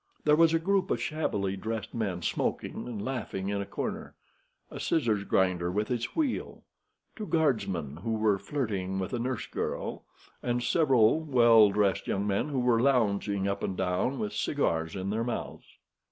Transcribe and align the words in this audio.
There 0.23 0.35
was 0.35 0.51
a 0.51 0.57
group 0.57 0.89
of 0.89 0.99
shabbily 0.99 1.55
dressed 1.55 1.93
men 1.93 2.23
smoking 2.23 2.87
and 2.87 3.05
laughing 3.05 3.49
in 3.49 3.61
a 3.61 3.67
corner, 3.67 4.15
a 4.71 4.79
scissors 4.79 5.25
grinder 5.25 5.69
with 5.69 5.89
his 5.89 6.15
wheel, 6.15 6.63
two 7.15 7.27
guardsmen 7.27 7.97
who 7.97 8.15
were 8.15 8.39
flirting 8.39 8.97
with 8.97 9.13
a 9.13 9.19
nurse 9.19 9.45
girl, 9.45 10.05
and 10.41 10.63
several 10.63 11.19
well 11.19 11.69
dressed 11.69 12.07
young 12.07 12.25
men 12.25 12.49
who 12.49 12.61
were 12.61 12.81
lounging 12.81 13.47
up 13.47 13.61
and 13.61 13.77
down 13.77 14.17
with 14.17 14.33
cigars 14.33 14.95
in 14.95 15.11
their 15.11 15.23
mouths. 15.23 15.67